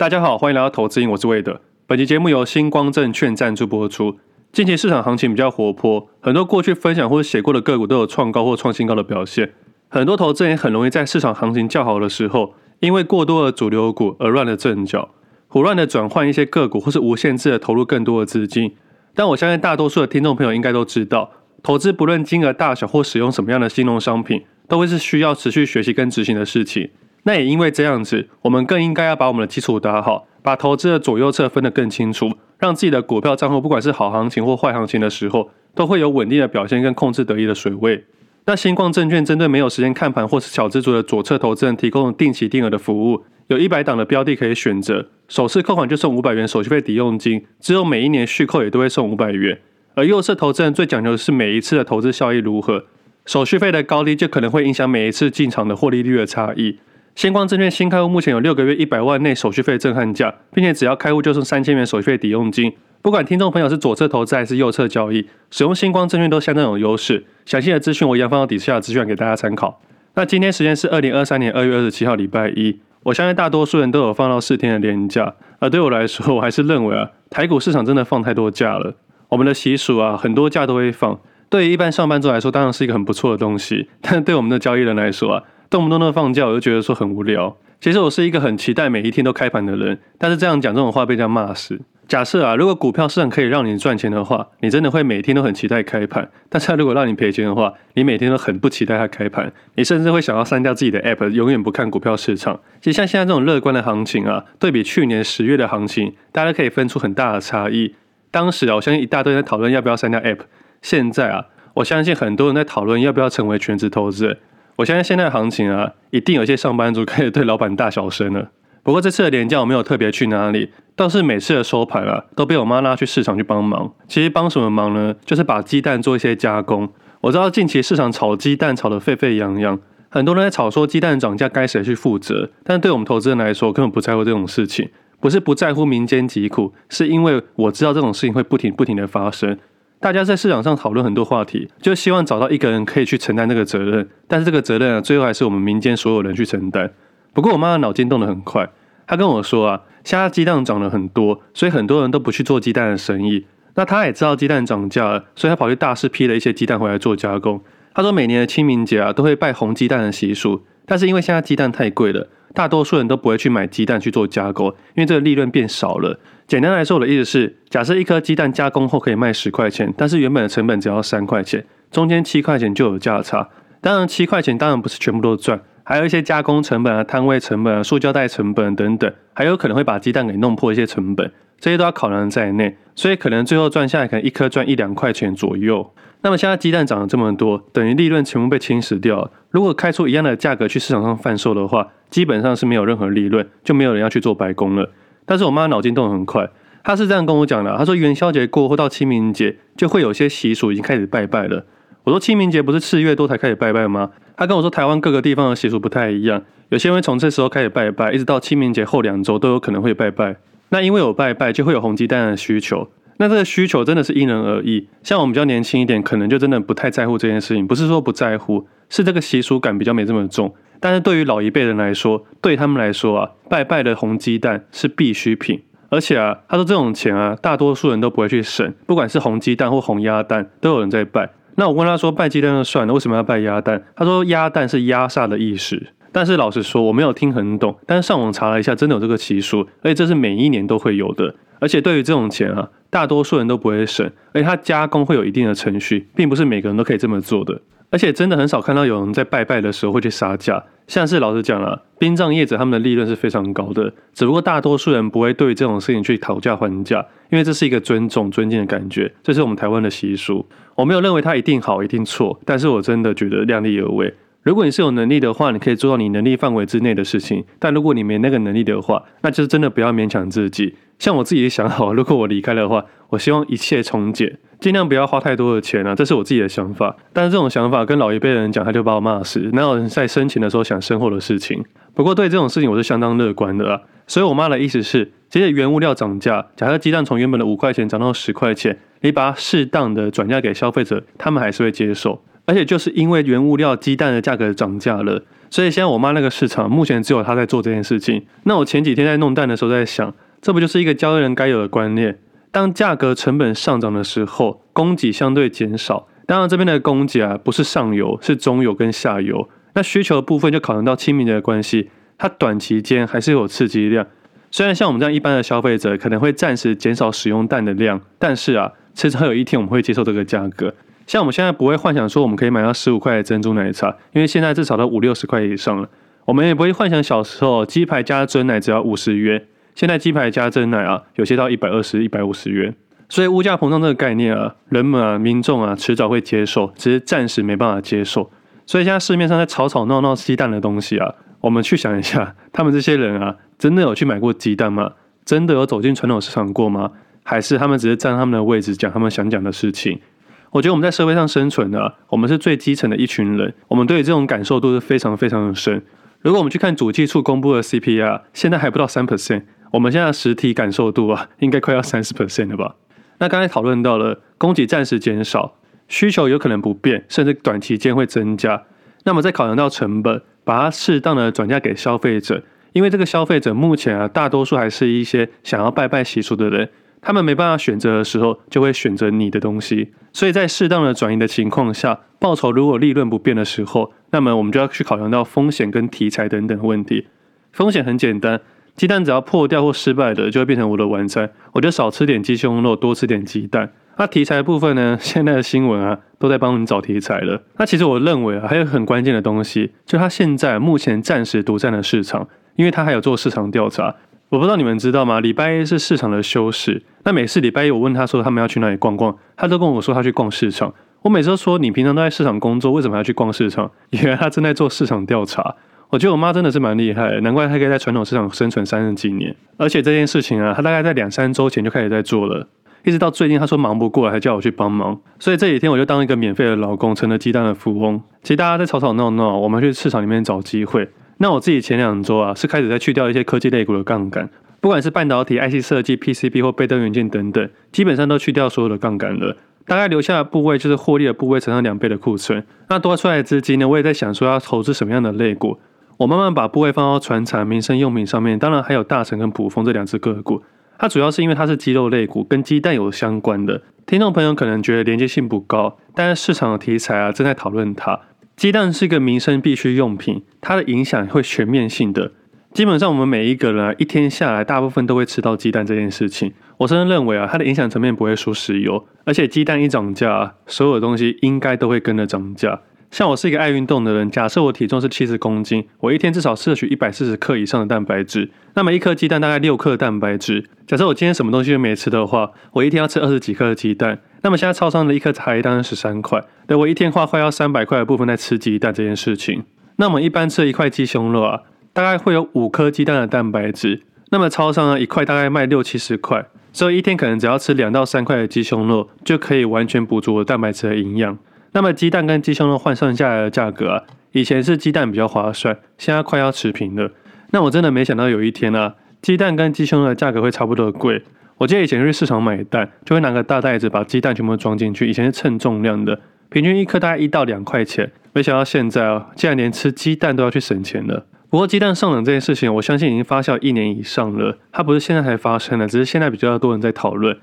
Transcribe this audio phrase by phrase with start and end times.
[0.00, 1.60] 大家好，欢迎来到投资瘾，我是魏德。
[1.86, 4.16] 本期节目由星光证券赞助播出。
[4.50, 9.52] 近期市场行情比较活泼，很多过去分享或者写过的个股都有创高或创新高的表现。
[9.90, 15.10] 很多投资人很容易在市场行情较好的时候，因为过多的主流股而乱了阵脚，
[15.48, 18.74] 胡乱的转换一些个股，或是无限制的投入更多的资金。
[19.14, 21.30] 但我相信大多数的听众朋友应该都知道，
[21.62, 26.88] 投资不论金额大小或使用什么样的金融商品，都会是需要持续学习跟执行的事情。
[27.24, 38.04] 那也因为这样子，我们更应该要把我们的基础打好，把投资的左右侧分得更清楚，让自己的股票账户不管是好行情或坏行情的时候，都会有稳定的表现跟控制得宜的水位。
[38.46, 49.60] 那新光证券针对没有时间看盘或是小资族的左侧投资人提供定期定额的服务，有一百档的标的可以选择，首次扣款就送五百元手续费抵用金，之后每一年续扣也都会送五百元。
[49.94, 52.86] 而右侧投资人最讲究的是每一次的投资效益如何，
[53.26, 56.78] 手续费的高低就可能会影响每一次进场的获利率的差异。
[57.14, 62.72] 星光证券新开户目前有六个月一百万内手续费震撼价，并且只要开户就送三千元手续费抵用金。
[63.02, 67.24] 不管听众朋友是左侧投资还是右侧交易，使用星光证券都相当有优势。
[67.44, 69.80] 详细的资讯我一样放到底下的资讯给大家参考。
[70.14, 78.94] 那今天时间是二零二三年二月二十七号礼拜一，我相信大多数人都有放到四天的连假，而对我来说，我还是认为啊，台股市场真的放太多假了。
[79.28, 85.42] 我们的习俗啊，很多假都会放，对于一般上班族来说，当然是一个很不错的东西，但对我们的交易人来说啊。
[85.70, 87.56] 动不动的放假，我就觉得说很无聊。
[87.80, 91.80] 其实我是一个很期待每一天都开盘的人，但是这样讲这种话被人家骂死。
[92.08, 96.28] 假设啊，如果股票市场可以让你赚钱的话，你真的会每天都很期待开盘。
[96.48, 102.58] 但是它如果让你赔钱的话，你每天都很不期待它开盘，你甚至会想要删掉自己的 App，永远不看股票市场。
[102.80, 107.94] 其实像现在这种乐观的行情啊，对比去年十月的行情，大家可以分出很大的差异。
[108.32, 110.40] 当时啊，我相信一大堆人在讨论要不要删掉 App。
[110.82, 114.36] 现在啊，我相信很多人在讨论要不要成为全职投资人。
[114.80, 118.50] 我相信现在行情啊，一定有些上班族开始对老板大小声了。
[118.82, 123.92] 不过这次的年假我没有特别去哪里，倒是每次的收盘啊，都被我妈拉去市场去帮忙。
[124.08, 125.14] 其实帮什么忙呢？
[125.26, 126.88] 就是把鸡蛋做一些加工。
[127.20, 129.78] 我知道近期市场炒鸡蛋炒得沸沸扬扬，
[130.08, 132.48] 很多人在炒说鸡蛋涨价该谁去负责。
[132.64, 134.88] 但对我们投资人来说，根本不在乎这种事情，
[135.20, 139.58] 不是不在乎民间疾苦，是因为我知道这种事情会不停不停的发生。
[140.02, 146.90] 大家在市场上讨论很多话题，就希望找到一个人可以去承担这个责任，但是这个责任啊，最后还是我们民间所有人去承担。
[147.34, 148.66] 不过我妈的脑筋动得很快，
[149.06, 153.44] 她跟我说啊，现在鸡蛋涨了很多，所以很多人都不去做鸡蛋的生意。
[153.74, 157.62] 那她也知道鸡蛋涨价了，所以她跑去大市批了一些鸡蛋回来做加工。
[157.92, 166.18] 她说每年的清明节啊，都会拜红鸡蛋的习俗，但是因为现在鸡蛋太贵了，大多数人都不会去买鸡蛋去做加工，因为这个利润变少了。
[166.50, 173.48] 简单来说，我的意思是，假设一颗鸡蛋加工后可以卖十块钱，但是原本的成本只要三块钱，中间七块钱就有价差。
[173.80, 182.76] 当然，七块钱当然不是全部都赚，还有一些加工成本啊、摊位成本啊、塑胶袋成本等等，还有可能会把鸡蛋给弄破一些成本，这些都要考量在内。
[182.96, 185.94] 所以可能最后赚下来，可能一颗赚一两块钱左右。
[186.22, 189.30] 那么现在鸡蛋涨了这么多，等于利润全部被侵蚀掉了。
[189.50, 194.90] 如果开出一样的价格去市场上贩售的话，基本上是没有任何利润，就没有人要去做白工了。
[195.30, 196.50] 但是我妈脑筋动得很快，
[196.82, 201.64] 她是这样跟我讲的：她说元宵节过后到清明节就会有些习俗已经开始拜拜了。
[202.02, 204.10] 我说清明节不是四月多才开始拜拜吗？
[204.36, 210.34] 她跟我说台湾各个地方的习俗不太一样，有些人会从这时候开始拜拜，一直到清明节后两周都有可能会拜拜。
[210.70, 212.88] 那因为有拜拜，就会有红鸡蛋的需求。
[213.20, 217.66] 那这个需求真的是因人而异，像我们比较年轻一点，可能就真的不太在乎这件事情。
[217.66, 220.54] 不是说不在乎，是这个习俗感比较没这么重。
[220.80, 225.60] 但是对于老一辈人来说，对他们来说啊，拜拜的红鸡蛋是必需品。
[225.90, 231.28] 而且啊，他说这种钱啊，大多数人都不会去省，不管是红鸡蛋或红鸭蛋，都有人在拜。
[231.56, 233.82] 那我问他说，拜鸡蛋就算了，为什么要拜鸭蛋？
[233.94, 235.88] 他说鸭蛋是压煞的意思。
[236.10, 237.76] 但是老实说，我没有听很懂。
[237.84, 241.34] 但是上网查了一下，真的有这个习俗，而且这是每一年都会有的。
[241.60, 247.60] 而且对于这种钱啊，大多数人都不会省，而且它加工会有一定的程序，并不是每个人都可以这么做的。
[247.92, 260.46] 而且真的很少看到有人在拜拜的时候会去杀价，像是老实讲了，殡葬业者他们的利润是非常高的，只不过大多数人不会对这种事情去讨价还价，因为这是一个尊重、尊敬的感觉，这是我们台湾的习俗。
[260.76, 264.14] 我没有认为它一定好、一定错，但是我真的觉得量力而为。
[264.42, 270.74] 如果你是有能力的话，你可以做到你能力范围之内的事情，但如果你没那个能力的话，那就是真的不要勉强自己。
[270.98, 274.38] 像我自己也想好，如果我离开的话，我希望一切从简。
[274.58, 276.94] 尽量不要花太多的钱啊，这是我自己的想法。
[277.12, 279.40] 但是这种想法跟老一辈的人讲，他就把我骂死。
[279.52, 281.64] 哪有人在生前的时候想身后的事情？
[281.94, 283.80] 不过对这种事情我是相当乐观的啊。
[284.06, 292.22] 所以我妈的意思是，其实原物料涨价，假设鸡蛋从原本的五块钱涨到十块钱，你把它适当的转嫁给消费者，他们还是会接受。
[292.50, 298.26] 而且就是因为原物料鸡蛋的价格涨价了，所以现在我妈那个市场目前只有她在做这件事情。
[298.42, 300.12] 那我前几天在弄蛋的时候在想，
[300.42, 302.18] 这不就是一个交易人该有的观念？
[302.50, 306.08] 当价格成本上涨的时候，供给相对减少。
[306.26, 309.48] 当然这边的供给啊，不是上游，是中游跟下游。
[309.74, 314.04] 那需求的部分就考量到清明节的关系，它短期间还是有刺激量。
[314.50, 320.74] 虽然像我们这样一般的消费者可能会暂时减少使用蛋的量，但是啊，迟早有一天我们会接受这个价格。
[321.10, 325.88] 像我们现在不会幻想说我们可以买到十五块的珍珠奶茶，因为现在至少都五六十块以上了。
[326.24, 332.76] 我们也不会幻想小时候鸡排加珍奶只要五十元，现在鸡排加珍奶啊，有些到一百二十、一百五十元。
[333.08, 338.30] 所以物价膨胀这个概念啊，人们啊、民众啊，迟早会接受，只是暂时没办法接受。
[338.64, 344.92] 所以现在市面上在吵吵闹闹鸡蛋的东西啊，我们去想一下，他们这些人啊，真的有去买过鸡蛋吗？
[345.24, 346.92] 真的有走进传统市场过吗？
[347.24, 350.00] 还是他们只是站他们的位置讲他们想讲的事情？
[350.50, 355.82] 我觉得我们在社会上生存啊，我们是最基层的一群人，我们对于这种感受度是非常非常的深。
[356.20, 359.42] 如果我们去看主计处公布的 CPI，现在还不到三 percent，
[359.72, 362.74] 我们现在实体感受度啊，应该快要三十 percent 了吧？
[363.18, 365.56] 那刚才讨论到了供给暂时减少。
[365.88, 368.62] 需求有可能不变，甚至短期间会增加。
[369.02, 376.70] 那么再考量到成本，把它适当的转嫁给消费者，因为这个消费者目前啊，大多数还是一些想要拜拜习俗的人，
[377.02, 379.92] 他们没办法选择的时候，就会选择你的东西。
[380.12, 387.06] 所以在适当的转移的情况下，报酬如果利润不变的时候，那么我们就要去考量到风险跟题材等等的问题。
[387.52, 388.40] 风险很简单，
[388.76, 393.72] 鸡蛋只要破掉或失败的，就会变成我的晚餐，我就少吃点鸡胸肉，多吃点鸡蛋。
[393.96, 394.96] 那题材部分呢？
[395.00, 397.42] 现在的新闻啊，都在帮你找题材了。
[397.58, 403.96] 那其实我认为啊，还有很关键的东西，就它现在目前暂时独占的市场，因为它还有做市场调查。
[404.30, 405.18] 我不知道你们知道吗？
[405.18, 406.80] 礼拜一是市场的休市。
[407.04, 410.72] 那每次礼拜一我问他说他们要去哪里逛逛，他都跟我说他去逛市场。
[411.02, 413.68] 我每次都说你平常都在市场工作，为什么要去逛市场？
[413.90, 415.56] 原来他正在做市场调查。
[415.88, 419.34] 我觉得我妈真的是蛮厉害，难怪她可以在传统市场生存三十几年。
[419.56, 422.46] 而且这件事情啊，她大概在两三周前就开始在做了。
[422.84, 428.00] 一直到最近，他说忙不过来，还叫我去帮忙，所以这几天我就当一个免费的老公，成了鸡蛋的富翁。
[428.22, 430.88] 其实大家在吵吵闹闹，我们去市场里面找机会。
[431.22, 439.36] 那我自己前两周啊，是开始在去掉一些科技类股的杠杆，不管是半导体、IC 设计、PCB 或被动元件等等，基本上都去掉所有的杠杆了。
[439.66, 442.42] 大概留下的部位就是获利的部位乘上两倍的库存。
[442.70, 445.58] 那多出来的资金呢，我也在想说要投资什么样的类股。
[445.98, 450.42] 我慢慢把部位放到传产、民生用品上面，当然还有大成跟卜蜂这两只个股。
[450.78, 453.60] 它主要是因为它是鸡肉类股，跟鸡蛋有相关的。
[453.84, 458.00] 听众朋友可能觉得连接性不高，但是市场的题材啊正在讨论它。
[458.40, 462.12] 鸡蛋是一个民生必需用品，它的影响会全面性的。
[462.54, 466.32] 基本上我们每一个人啊，一天下来大部分都会吃到鸡蛋这件事情。
[466.56, 472.62] 我甚至认为啊，它的影响层面不会输石油，而且鸡蛋一涨价，所有东西应该都会跟着涨价。
[472.90, 480.44] 像我是一个爱运动的人，假设我体重是七十公斤，我一天至少摄取一百四十克以上的蛋白质，那么一颗鸡蛋大概六克蛋白质。
[480.66, 484.00] 假设我今天什么东西都没吃的话，我一天要吃二十几颗的鸡蛋。
[484.22, 489.44] 那么现在超商的一颗茶叶蛋十三块，对，我一天花快要三百块的部分在吃鸡蛋这件事情。
[489.76, 493.82] 那我们一般吃一块鸡胸肉啊，大概会有五颗鸡蛋的蛋白质。
[494.10, 501.16] 那么超商呢，一块大概卖六七十块，所以一天可能只要吃两到三块的鸡胸肉，就可以完全补足我蛋白质的营养。
[501.52, 503.82] 那么鸡蛋跟鸡胸肉换算下来的价格啊，
[504.12, 506.92] 以前是鸡蛋比较划算，现在快要持平了。
[507.32, 511.02] 那我真的没想到有一天啊，鸡蛋跟鸡胸肉的价格会差不多贵。
[511.38, 517.90] 我记得以前去市场买蛋，就会拿个大袋子把鸡蛋全部装进去，以前是称重量的，平均一颗大概一到两块钱。
[518.12, 521.06] 没想到现在啊，竟然连吃鸡蛋都要去省钱了。
[521.28, 527.16] 不过鸡蛋上涨这件事情，我相信已经发酵一年以上了，它不是现在才发生的，只是现在比较多人在讨论。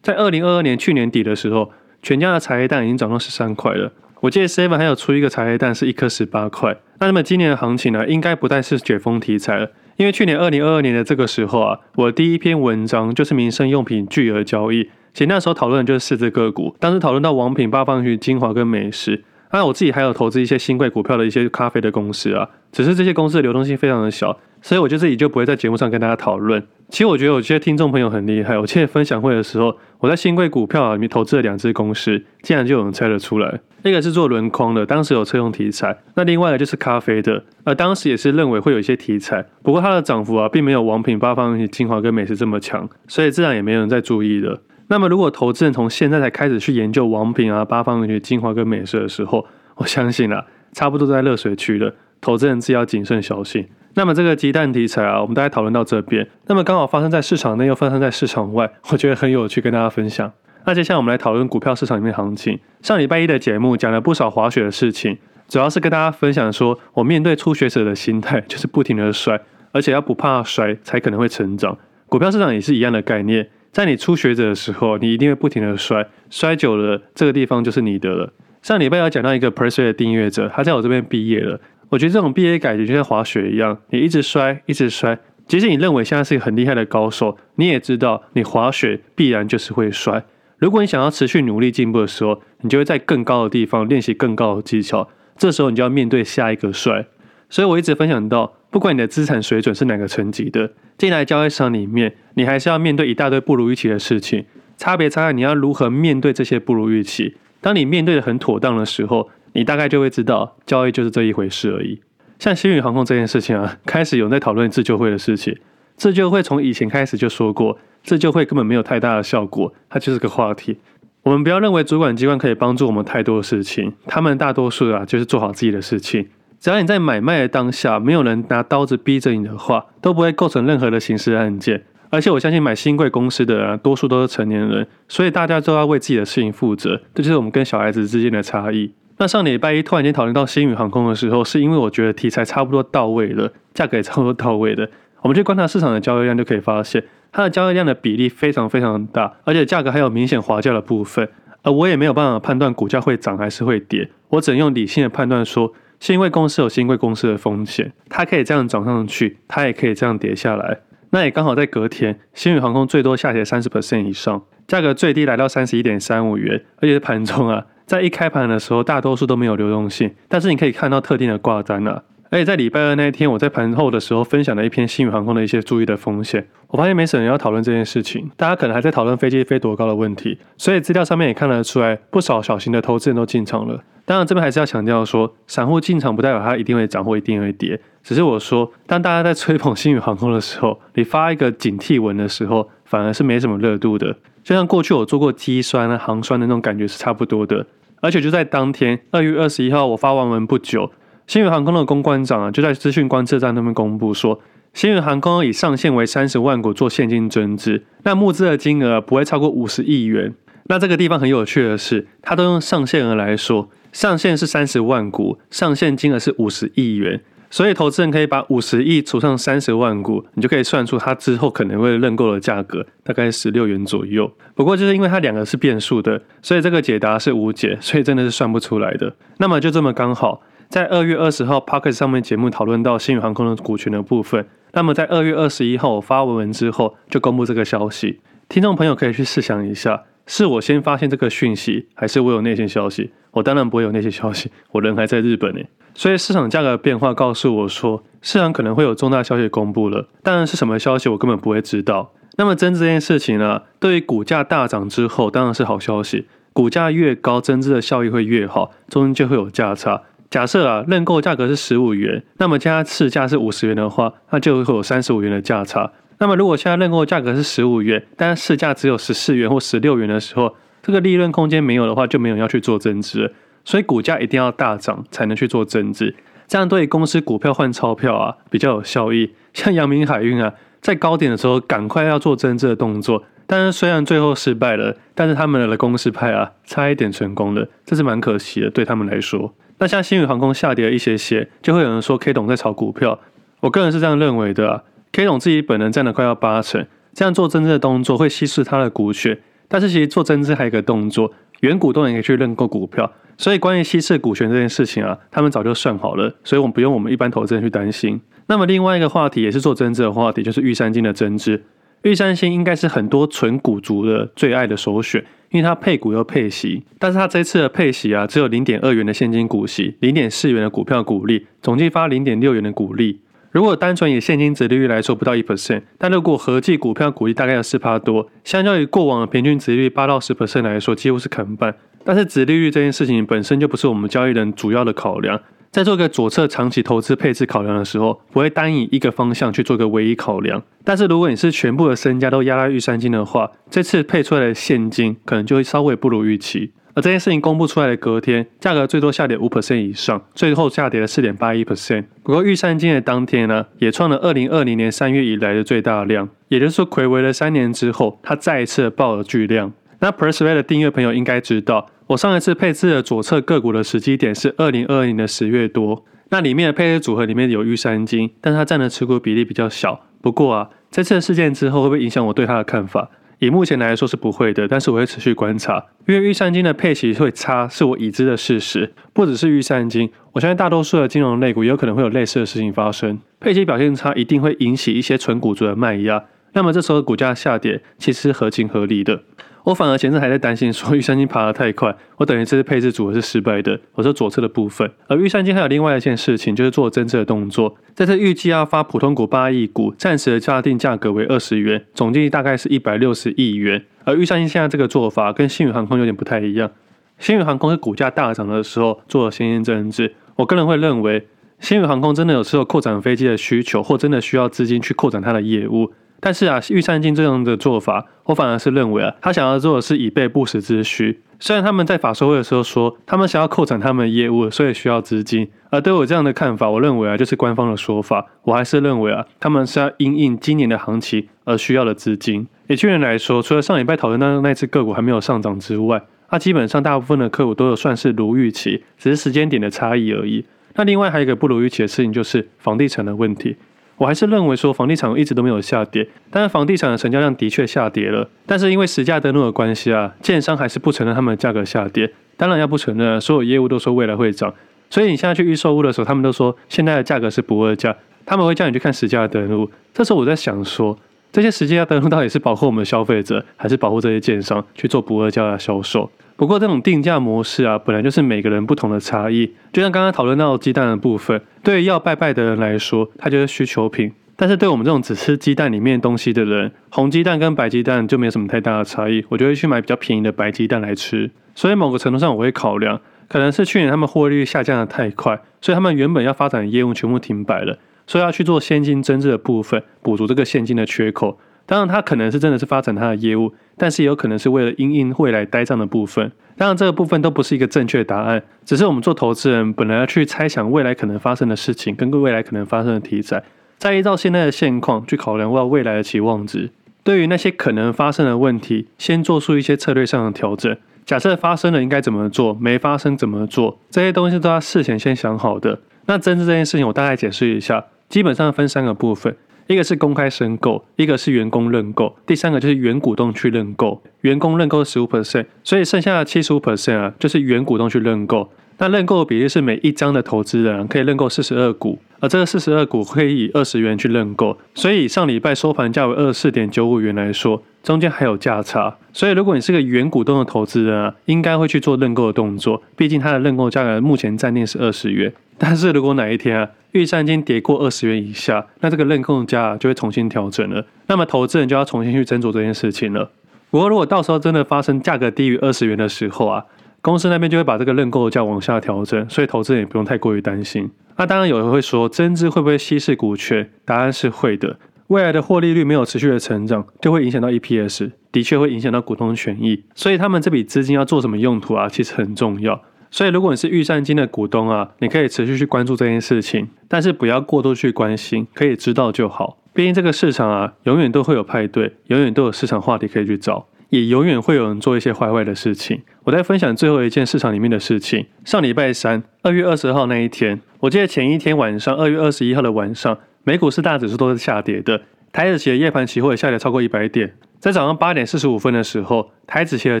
[0.02, 1.70] 在二零二二年去年底的时候。
[2.02, 3.92] 全家的茶叶蛋已经涨到十三块了。
[4.20, 6.76] 我记得 Seven 还有出一个茶叶蛋是一颗十八块。
[6.98, 19.22] 那那么今年的行情呢，应该不再是解封题材了，因为去年二零二二年的这个时候啊，我第一篇文章就是民生用品巨额交易，其实那时候讨论的就是四只个股，当时讨论到王品、八方云、精华跟美食。
[19.52, 26.60] 那我自己还有投资一些新贵股票的一些咖啡的公司啊，只是这些公司的流动性非常的小，所以我就自己就不会在节目上跟大家讨论。
[26.88, 28.58] 其实我觉得有些听众朋友很厉害。
[28.58, 33.60] 我记得分享会的时候，我在新贵股票里面投资了两只公司，竟然就有人猜得出来。
[33.84, 39.46] 一个是做轮框的，当时有车用题材；那另外一个就是咖啡的，而当时也是认为会有一些题材。
[39.62, 44.60] 不过它的涨幅啊，并没有王品、八方云、精华跟美食这么强，所以自然也没有人在注意了。
[44.88, 49.46] 那么如果投资人从现在才开始去研究王品啊、八方云、精华跟美食的时候，
[49.76, 51.94] 我相信啊，差不多在热水区了。
[52.20, 53.68] 投资人自己要谨慎小心。
[53.96, 56.28] 那么这个鸡蛋题材啊，我们大概讨论到这边。
[56.48, 60.30] 那么刚好发生在市场内，又发生在市场外，我觉得很有趣，跟大家分享。
[60.66, 62.58] 那接下来我们来讨论股票市场里面行情。
[62.82, 65.16] 上礼拜一的节目讲了不少滑雪的事情，
[65.48, 69.40] 主要是跟大家分享说，我面对初学者的心态就是不停的摔，
[69.72, 71.78] 而且要不怕摔才可能会成长。
[72.06, 78.30] 股票市场也是一样的概念，在你初学者的时候，你一定会不停的摔，摔久了这个地方就是你的了。
[78.60, 81.58] 上礼拜有讲到一个 p e r s u a 的订阅者，他在我这边毕业了。
[81.88, 85.18] 我觉得这种毕业感觉就像滑雪一样，你一直摔，一直摔。
[85.46, 90.24] 即使你认为现在是一个很厉害的高手，你也知道你滑雪必然就是会摔。
[90.58, 95.08] 如果你想要持续努力进步的时候，你就会在更高的地方练习更高的技巧。
[95.36, 97.06] 这时候你就要面对下一个摔。
[97.48, 104.44] 所以我一直分享到，不管你的资产水准是哪个层级的，进来交易市场里面，你还是要面对一大堆不如预期的事情。
[104.76, 107.36] 差别差在你要如何面对这些不如预期。
[107.60, 111.98] 当你面对的很妥当的时候，你大概就会知道，交易就是这一回事而已。
[112.38, 115.56] 像星宇航空这件事情啊，开始有人在讨论自救会的事情。
[115.96, 120.78] 自救会从以前开始就说过，自救会根本没有太大的效果，它就是个话题。
[121.22, 126.28] 我们不要认为主管机关可以帮助我们太多的事情，他们大多数啊就是做好自己的事情。
[126.60, 131.82] 只要你在买卖的当下，没有人拿刀子逼着你的话，都不会构成任何的刑事案件。
[132.10, 137.00] 而且我相信买新贵公司的人啊，多数都是成年人，所以大家都要为自己的事情负责。
[137.14, 138.92] 这就是我们跟小孩子之间的差异。
[139.18, 144.86] 那上礼拜一突然间讨论到新宇航空的时候，是因为我觉得题材差不多到位了，价格也差不多到位了。
[145.22, 151.28] 我们去观察市场的交易量，就可以发现它的交易量的比例非常非常大，而且价格还有明显滑价的部分。
[151.62, 160.80] 而我也没有办法判断股价会涨还是会跌，我只能用理性的判断说，新贵公司有新贵公司的风险，它可以这样涨上去，它也可以这样跌下来。
[161.10, 172.02] 那也刚好在隔天，新宇航空最多下跌三十 percent 以上，价格最低来到三十一点三五元，而且盘中啊，在一开盘的时候，大多数都没有流动性，但是你可以看到特定的挂单啊。
[172.28, 176.44] 而且在礼拜二那一天，我在盘后的时候分享了一篇新宇航空的一些注意的风险。
[176.66, 183.80] 我发现没什么人要讨论这件事情，大家可能还在讨论飞机飞多高的问题，所以资料上面也看得出来，不少小型的投资人都进场了。
[184.04, 194.16] 当然，这边还是要强调说，散户进场不代表它一定会涨或一定会跌，只是我说，当大家在吹捧新宇航空的时候，你发一个警惕文的时候，反而是没什么热度的。
[194.42, 197.66] 就像过去我做过机酸啊、航酸的那种感觉是差不多的。
[198.00, 200.92] 而且就在当天，二月二十一号，我发完文不久。
[201.26, 204.40] 新宇航空的公关长啊，就在资讯观测站那边公布说，
[204.72, 210.34] 新宇航空以上限为三十万股做现金增资，那募资的金额不会超过五十亿元。
[210.68, 224.30] 那这个地方很有趣的是，他都用上限额来说，上限是三十万股，上限金额是五十亿元，所以投资人可以把五十亿除上三十万股，你就可以算出他之后可能会认购的价格，大概十六元左右。
[224.54, 229.14] 不过就是因为它两个是变数的，所以这个解答是无解，所以真的是算不出来的。
[229.38, 230.42] 那么就这么刚好。
[230.68, 243.12] 在二月二十号 p o c k e t 上面节目讨论到新宇航空的股权的部分，那么在二月二十一号我发文文之后就公布这个消息，听众朋友可以去试想一下，是我先发现这个讯息，还是我有内线消息？
[243.30, 245.60] 我当然不会有内线消息， 我人还在日本呢。
[245.94, 252.12] 所以市场价格的变化告诉我说，市场可能会有重大消息公布了，当然是什么消息我根本不会知道。
[252.36, 260.02] 那么增资这件事情呢，对于股价大涨之后当然是好消息，股价越高，增资的效益会越好，中间就会有价差。
[260.28, 265.92] 假设啊，认购价格是十五元，那么加市价是五十元的话，那就会有三十五元的价差。
[266.18, 273.34] 那么如果现在认购价格是十五元，但市价只有十四元或十六元的时候，这个利润空间没有的话，就没有要去做增资。
[273.64, 276.14] 所以股价一定要大涨才能去做增资，
[276.46, 279.34] 这样对公司股票换钞票啊比较有效益。
[279.52, 289.52] 像阳明海运啊，在高点的时候赶快要做增资的动作，但是虽然最后失败了，但是他们的公司派啊差一点成功了，这是蛮可惜的，对他们来说。
[289.78, 293.18] 那像新宇航空下跌了一些些，就会有人说 K 董在炒股票。
[293.60, 294.82] 我个人是这样认为的啊
[295.12, 299.38] ，K 总自己本人占了快要八成，这样做增资的动作会稀释他的股权。
[299.68, 303.12] 但是其实做增资还有一个动作，原股东也可以去认购股票。
[303.36, 308.20] 所以关于稀释股权这件事情啊，他们早就算好了，所以我们不用我们一般投资人去担心。
[308.46, 311.62] 那么另外一个话题也是做增资的话题，就是玉山金的增资。
[312.02, 315.24] 玉山金应该是很多纯股族的最爱的首选。
[315.50, 323.20] 因为它配股又配息，但是它这次的配息啊，只有零点二元的现金股息，零点四元的股票股利，总计发零点六元的股利。
[323.56, 331.74] 如果单纯以现金殖利率来说，不到一 percent，但如果合计股票股利大概有四趴多，相较于过往的平均殖利率八到十 percent 来说，几乎是砍半。
[332.04, 335.40] 但是殖利率这件事情本身就不是我们交易人主要的考量。
[335.70, 340.62] 在做个左侧长期投资配置考量的时候，不会单以一个方向去做个唯一考量。
[340.84, 346.72] 但是如果你是全部的身家都压在预算金的话，这次配出来的现金可能就会稍微不如预期。
[346.96, 352.06] 而这件事情公布出来的隔天，价格最多下跌五 percent 以上，最后下跌了四点八一 percent。
[352.22, 359.70] 不过玉山金的当天呢，也创了二零二零年三月以来的最大量，也就是说，睽违了三年之后，它再一次爆了巨量。
[359.98, 370.00] 那 Persuade 的订阅朋友应该知道，我上一次配置的左侧个股的时机点是二零二二年的十月多，那里面的配置组合里面有玉山金，但是它占的持股比例比较小。
[370.22, 373.10] 不过啊，这次的事件之后会不会影响我对它的看法？
[373.38, 386.24] 以目前来说是不会的，但是我会持续观察，因为预算金的配息会差是我已知的事实，不只是预算金，我相信大多数的金融类股也有可能会有类似的事情发生，配息表现差一定会引起一些纯股族的卖压，
[386.54, 389.22] 那么这时候股价下跌其实合情合理的。
[389.66, 393.80] 我反而前阵还在担心说玉山金爬得太快，我等于这次配置组合是失败的。
[393.94, 397.76] 我说左侧的部分，而玉山金还有另外一件事情，就是做增资的动作。
[397.92, 403.84] 这次预计要发普通股八亿股，暂时的价定价格为二十元，总计大概是一百六十亿元。
[404.04, 406.70] 而玉山金现在这个做法跟新宇航空有点不太一样。
[407.18, 411.26] 新宇航空是股价大涨的时候做了先行增资，我个人会认为
[411.58, 415.90] 新宇航空真的有时候扩展飞机的需求，或真的需要资金去扩展它的业务。
[416.20, 421.20] 但是啊，御膳金这样的做法，我反而是认为啊，他想要做的是以备不时之需。
[421.38, 425.46] 虽然他们在法说会的时候说，他们想要扩展他们的业务，所以需要资金。
[425.68, 428.26] 而对我这样的看法，我认为啊，就是官方的说法。
[428.42, 432.46] 我还是认为啊，他们是要因应今年的行情而需要的资金。
[432.68, 440.46] 以去年来说，除了上礼拜讨论到那次个股还没有上涨之外，那基本上大部分的个股都有算是如预期，只是时间点的差异而已。
[440.74, 443.56] 那另外还有一个不如预期的事情，就是房地产的问题。
[443.96, 448.28] 我还是认为说房地产一直都没有下跌，但是房地产的成交量的确下跌了。
[448.44, 452.12] 但是因为实价登录的关系啊，建商还是不承认他们的价格下跌。
[452.36, 454.52] 当然要不承认，所有业务都说未来会涨。
[454.90, 459.70] 所以你现在去预售屋的时候，他们都说现在的价格是不二价，他们会叫你去看实价登录。
[459.94, 460.98] 这时候我在想说，
[461.32, 466.10] 这些实价登录到底是保护我们消费者，还是保护这些建商去做不二价的销售？
[466.36, 469.50] 不过这种定价模式啊，本来就是每个人不同的差异。
[469.72, 479.24] 就像刚刚讨论到鸡蛋的部分，对于要拜拜的人来说，它就是需求品；但是对我们这种只吃鸡蛋里面东西的人，红鸡蛋跟白鸡蛋就没有什么太大的差异。
[479.30, 481.30] 我就会去买比较便宜的白鸡蛋来吃。
[481.54, 491.38] 所以某个程度上，我会考量，可能是去年他们获利率下降的太快，所以他们原本要发展的业务全部停摆了，所以要去做现金增资的部分，补足这个现金的缺口。
[491.66, 496.30] 当然，他可能是真的是发展他的业务，但是也有可能是为了因应未来呆账的部分。
[496.56, 503.42] 当然，这个部分都不是一个正确答案，只是我们做投资人本来要去猜想未来可能发生的事情，跟未来可能发生的题材，
[503.78, 506.70] 再依照现在的现况去考量未来的期望值。
[507.02, 510.76] 对于那些可能发生的问题，先做出一些策略上的调整。
[511.04, 515.80] 假设发生了应该怎么做，没发生怎么做，这些东西都要事前先想好的。
[516.06, 519.36] 那增资这件事情，我大概解释一下，基本上分三个部分。
[519.68, 524.00] 一个是公开申购，一个是员工认购，第三个就是原股东去认购。
[524.26, 528.50] 员工认购十五 percent，所以剩下的七十五 percent 啊，就是原股东去认购。
[528.78, 534.58] 那认购的比例是每一张的投资人可以认购四十二股，而这个四十二股可以以二十元去认购。
[534.74, 538.96] 所以上礼拜收盘价为二十四点九五元来说，中间还有价差。
[539.12, 545.32] 所以如果你是个原股东的投资人啊，应该会去做认购的动作，毕竟它的认购价格目前暂定是二十元。
[545.56, 550.84] 但是如果哪一天啊，玉山金跌过二十元以下，那这个认购价就会重新调整了。
[551.06, 553.30] 那么投资人就要重新去斟酌这件事情了。
[553.76, 556.64] 不过如果到时候真的发生价格低于二十元的时候啊，
[557.02, 560.90] 公司那边就会把这个认购价往下调整，所以投资人也不用太过于担心。
[561.18, 563.70] 那当然有人会说，增资会不会稀释股权？
[563.84, 564.78] 答案是会的。
[565.08, 569.84] 未来的获利率没有持续的成长，就会影响到 EPS，的确会影响到股东权益。
[569.94, 571.86] 所以他们这笔资金要做什么用途啊？
[571.86, 572.80] 其实很重要。
[573.10, 579.58] 所以，如果你是玉山金的股东啊，你可以持续去关注这件事情，但是不要过度去关心，可以知道就好。
[579.76, 586.00] 毕竟这个市场啊，永远都会有派对，永远都有市场话题可以去找，也永远会有人做一些坏坏的事情。
[586.24, 588.26] 我在分享最后一件市场里面的事情。
[588.42, 597.34] 上礼拜三，二月二十号那一天，我记得前一天晚上，二月二十一号的晚上，美股四大指数都是下跌的，台指期的夜盘期货也下跌超过一百点。
[597.60, 600.00] 在早上八点四十五分的时候，台指期的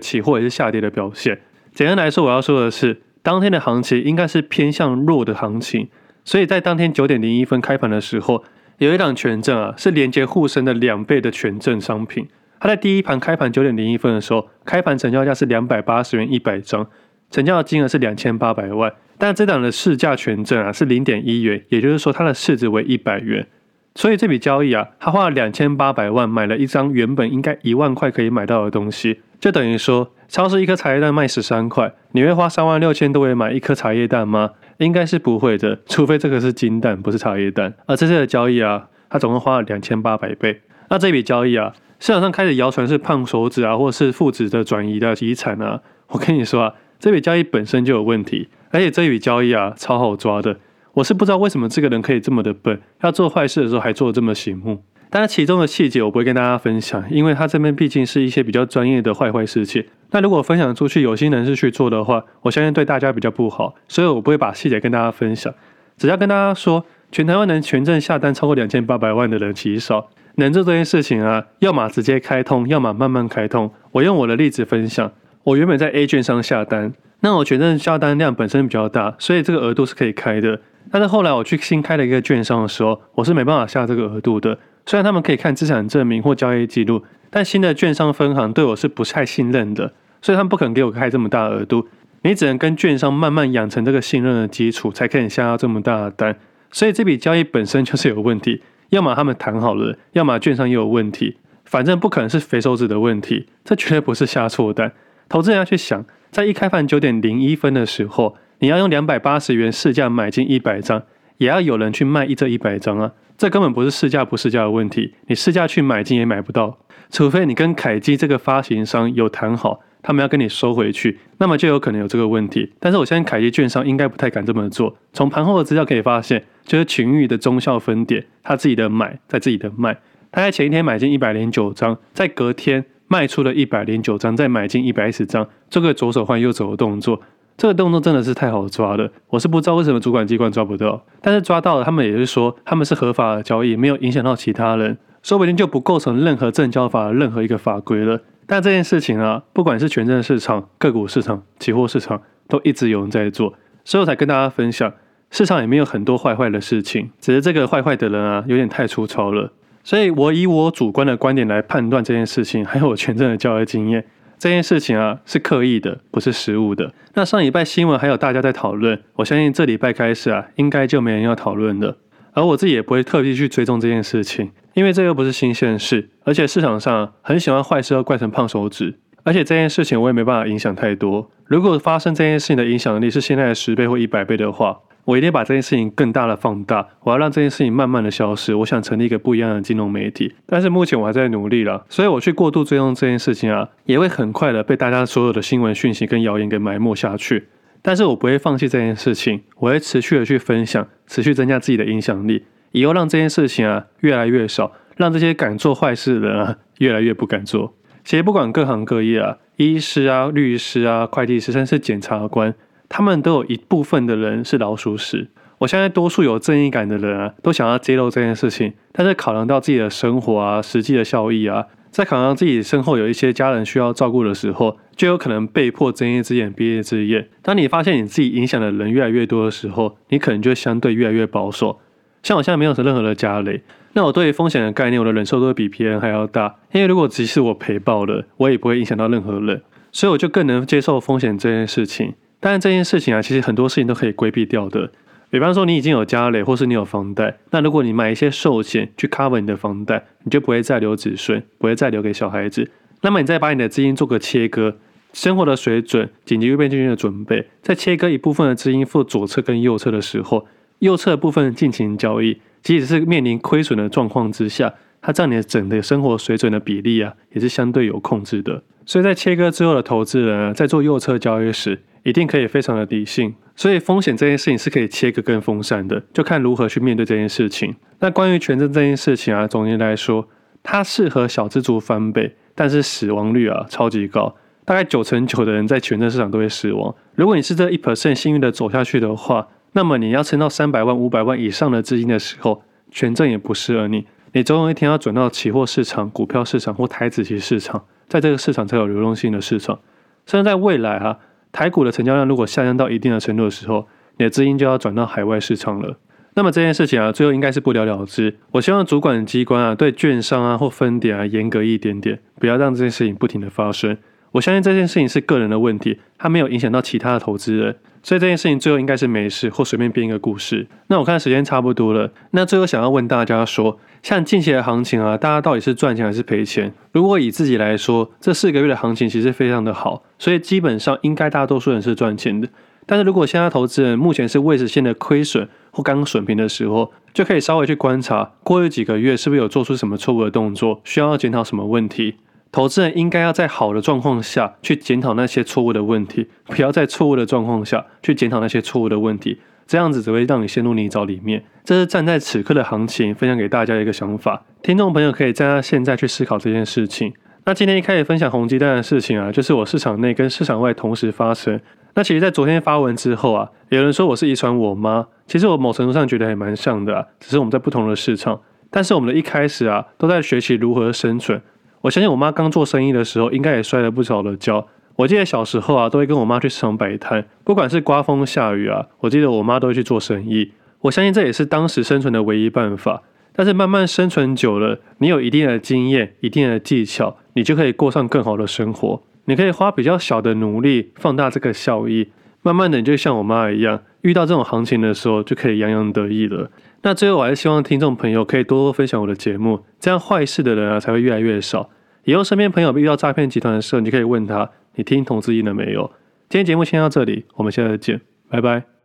[0.00, 1.38] 期货也是下跌的表现。
[1.74, 3.02] 简单来说，我要说的是。
[3.22, 5.88] 当天的行情应该是偏向弱的行情，
[6.24, 8.44] 所以在当天九点零一分开盘的时候，
[8.78, 12.28] 有一档权证啊，是连接沪深的两倍的权证商品。
[12.60, 16.86] 它在第一盘开盘九点零一分的时候，开盘成交价是两百八十元一百张，
[17.30, 18.92] 成交的金额是两千八百万。
[19.18, 23.46] 但这档的市价权证啊是零点一元，也就是说它的市值为一百元。
[23.94, 30.12] 所以这笔交易啊，他花了两千八百万买了一张原本应该一万块可以买到的东西，就等于说。
[30.28, 34.50] 超市一颗茶叶蛋卖十三块，你会花三万六千多元买一颗茶叶蛋吗？
[34.78, 37.74] 应该是不会的，除非这个是金蛋，不是茶叶蛋。
[37.86, 40.60] 而这次的交易啊，他总共花了两千八百倍。
[40.90, 45.80] 那这笔交易啊，市场上开始谣传是胖手指啊，或是父子的转移的遗产啊。
[46.08, 50.58] 我跟你说啊，这笔交易本身就有问题，而且这笔交易啊，超好抓的。
[50.94, 54.82] 我是不知道为什么这个人可以这么的笨，要做坏事的时候还做得这么醒目。
[55.08, 59.84] 但是其中的细节我不会跟大家分享，因为它这边毕竟是一些比较专业的坏坏事情。
[60.10, 65.52] 那如果分享出去，有心人士去做的话，我相信对大家比较不好，所以我不会把细节跟大家分享。
[65.96, 73.72] 只要跟大家说，全台湾能权证下单超过两千八百万的人极少，能做这件事情啊，要么直接开通，要么慢慢开通。
[73.92, 75.10] 我用我的例子分享，
[75.44, 80.60] 我原本在 A 券商下单，那我全证下单量本身比较大，所以这个额度是可以开的。
[80.90, 84.58] 但是后来我去新开了一个券商的时候，我是没办法下这个额度的。
[84.86, 91.88] 虽然他们可以看资产证明或交易记录，但新的券商分行对我是不太信任的，所以他们不肯给我开这么大额度。
[92.22, 96.36] 你只能跟券商慢慢养成这个信任的基础，才可以下到这么大的单。
[96.70, 104.92] 所以这笔交易本身就是有问题，要么他们谈好了，要么券商也有问题，反正不可能是肥手指的问题，这绝对不是下错单。
[105.28, 111.02] 投资人要去想，在一开盘九点零一分的时候，你要用两百八十元市价买进一百张，
[111.38, 116.78] 也要有人去卖一这一百张啊，这根本不是市价不市价的问题，你市价去买进也买不到，
[117.10, 119.80] 除非你跟凯基这个发行商有谈好。
[120.02, 122.72] 他们要跟你收回去，那么就有可能有这个问题。
[122.78, 124.96] 但是我相信凯基券商应该不太敢这么做。
[125.12, 129.98] 从盘后的资料可以发现，就是群益的中效分点，他自己的买，在自己的卖。
[130.30, 137.20] 他在前一天买进一百零九张，在隔天卖出了一百零九张，再买进一百一十张，这个左手换右手的动作，
[137.56, 139.10] 这个动作真的是太好抓了。
[139.28, 148.20] 我是不知道为什么主管机关抓不到，但是抓到了，他们也是说他们是合法的交易，没有影响到其他人，说不定就不构成任何证交法的任何一个法规了。
[148.46, 154.92] 但这件事情啊，不管是权证市场、个股市场、期货市场，都一直有人在做，所以我才跟大家分享，
[155.30, 159.50] 市场里面有很多坏坏的事情，只是这个坏坏的人啊，有点太粗糙了。
[159.82, 164.04] 所以我以我主观的观点来判断这件事情，还有我权证的交易经验，
[164.38, 166.92] 这件事情啊是刻意的，不是失误的。
[167.14, 171.96] 那上礼拜新闻还有大家在讨论，我相信这礼拜开始啊，应该就没人要讨论了。
[172.34, 181.30] 而我自己也不会特地去追踪这件事情，因为这又不是新鲜事，而且市场上很喜欢坏事要怪成胖手指，而且这件事情我也没办法影响太多。
[181.46, 188.52] 如果发生这件事情的影响力是现在的十倍或一百倍的话，我一定把这件事情更大的放大，我要让这件事情慢慢的消失。
[188.56, 197.46] 我想成立一个不一样的金融媒体，但是目前我还在努力了，所以我去过度追踪这件事情啊，也会很快的被大家所有的新闻讯息跟谣言给埋没下去。
[197.82, 207.74] 但是我不会放弃这件事情，我会持续的去分享，持续增加自己的影响力，以后让这件事情啊越来越少，让这些敢做坏事的人啊越来越不敢做。
[208.04, 212.52] 其实不管各行各业啊，医师啊、律师啊、会计师，甚至是检察官，
[212.88, 215.28] 他们都有一部分的人是老鼠屎。
[215.58, 221.66] 我相信多数有正义感的人啊，都想要揭露这件事情，但是考量到自己的生活啊、实际的效益啊。
[221.90, 227.28] 在考量自己身后有一些家人需要照顾的时候，就有可能被迫睁一只眼闭一只眼。
[227.40, 231.80] 当你发现你自己影响的人越来越多的时候，你可能就相对越来越保守。
[232.22, 233.62] 像我现在没有任何的家累，
[233.94, 236.56] 那我对于风险的概念，我的忍受都会比别人还要大。
[236.72, 242.12] 因为如果即使我赔爆了，我也不会影响到任何人，所以我就更能接受风险这件事情。
[242.40, 244.90] 当然，这件事情啊，其实很多事情都可以规避掉的。
[245.30, 252.70] 比方说，你已经有家累，或是你有房贷，那如果你买一些寿险去 cover 你的房贷，你就不会再留子孙，不会再留给小孩子。
[253.02, 254.76] 那么你再把你的资金做个切割，
[255.12, 260.46] 生活的水准、紧急预备金的准备，在切割一部分的资金付左侧跟右侧的时候，
[260.78, 268.62] 右侧部分进行交易，即使是面临亏损的状况之下，它占你的整个生活水准的比例啊，也是相对有控制的。
[268.86, 273.34] 所以在切割之后的投资人啊，在做右侧交易时，一定可以非常的理性。
[273.56, 277.74] 所以风险这件事情是可以切割跟分散的，就看如何去面对这件事情。
[277.98, 280.28] 那关于权证这件事情啊，总结来说，
[280.62, 286.94] 它适合小资族翻倍，但是死亡率啊超级高，大概九成九的人在权证市场都会死亡。
[287.16, 294.06] 如果你是这一 percent 幸运的走下去的话，那么你要撑到三百万、五百万以上的资金的时候，权证也不适合你。
[294.32, 299.80] 你总有一天要转到期货市场、股票市场或台子期市场，在这个市场才有流动性的市场。
[300.26, 301.18] 甚至在未来啊。
[301.56, 303.86] 台股的成交量如果下降到一定的程度的时候，
[304.18, 305.96] 你的资金就要转到海外市场了。
[306.34, 308.36] 那么这件事情啊，最后应该是不了了之。
[308.50, 313.96] 我希望主管机关啊，对券商啊或分点啊严格一点点，不要让这件事情不停的发生。
[314.36, 320.66] 我相信这件事情是个人的问题，它没有影响到其他的投资人，所以这件事情最后应该是没事，或随便编一个故事。
[320.88, 326.74] 那我看时间差不多了，那最后想要问大家说，像近期的行情啊，大家到底是赚钱还是赔钱？
[326.92, 332.46] 如果以自己来说，这四个月的行情其实非常的好，所以基本上应该大多数人是赚钱的。
[332.84, 342.16] 但是如果现在投资人目前是未实现的亏损或刚损平的时候，就可以稍微去观察过去几个月是不是有做出什么错误的动作，需要检讨什么问题。
[342.56, 349.38] 投资人应该要在好的状况下去检讨那些错误的问题，不要在错误的状况下去检讨那些错误的问题。
[349.66, 351.44] 这样子只会让你陷入泥沼里面。
[351.64, 357.12] 这是站在此刻的行情分享给大家一个想法，听众朋友可以站在现在去思考这件事情。
[357.44, 361.60] 那今天一开始分享红鸡蛋的事情啊，就是我市场内跟市场外同时发生。
[361.94, 368.40] 那其实，在昨天发文之后啊，有人说我是遗传我妈，其实我某程度上觉得还蛮像的，只是我们在不同的市场。
[368.70, 371.42] 但是我们的一开始啊，都在学习如何生存。
[371.82, 374.66] 我相信我妈刚做生意的时候，应该也摔了不少的跤。
[374.96, 380.52] 我记得小时候啊，都会跟我妈去市场摆摊，不管是刮风下雨啊，我记得我妈都会去做生意。
[380.80, 383.02] 我相信这也是当时生存的唯一办法，
[383.34, 389.02] 但是慢慢生存久了，你有一定的经验、一定的技巧，你就可以过上更好的生活。
[389.26, 392.08] 你可以花比较小的努力放大这个效益，
[392.42, 396.50] 慢慢的你就像我妈一样，遇到这种行情的时候就可以洋洋得意了。
[396.86, 401.68] 那最后我还是希望听众朋友可以多多分享我的节目，这样坏事的人啊才会越来越少。
[402.04, 405.90] 以后身边朋友遇到诈骗集团的时候，你就可以问他：你听同志音了没有？
[406.28, 408.75] 今天节目先到这里，我们下次见，拜拜。